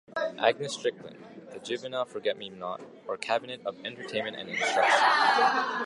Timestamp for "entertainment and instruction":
3.85-4.99